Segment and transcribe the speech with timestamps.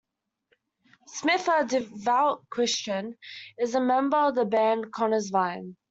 [1.05, 3.15] Smith, a devout Christian,
[3.59, 5.75] is a member of the band Connersvine.